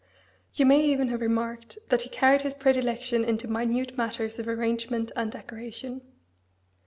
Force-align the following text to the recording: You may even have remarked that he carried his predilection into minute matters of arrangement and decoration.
You 0.55 0.65
may 0.65 0.81
even 0.83 1.09
have 1.09 1.21
remarked 1.21 1.77
that 1.89 2.01
he 2.01 2.09
carried 2.09 2.41
his 2.41 2.55
predilection 2.55 3.23
into 3.23 3.47
minute 3.47 3.95
matters 3.95 4.39
of 4.39 4.47
arrangement 4.47 5.11
and 5.15 5.31
decoration. 5.31 6.01